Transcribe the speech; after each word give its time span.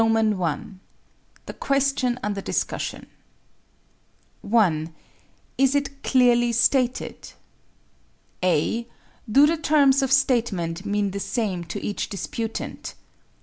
THE 1.45 1.53
QUESTION 1.59 2.19
UNDER 2.23 2.41
DISCUSSION 2.41 3.05
1. 4.41 4.95
Is 5.59 5.75
it 5.75 6.01
clearly 6.01 6.51
stated? 6.53 7.33
(a) 8.43 8.87
Do 9.31 9.45
the 9.45 9.57
terms 9.57 10.01
of 10.01 10.11
statement 10.11 10.87
mean 10.87 11.11
the 11.11 11.19
same 11.19 11.63
to 11.65 11.85
each 11.85 12.09
disputant? 12.09 12.95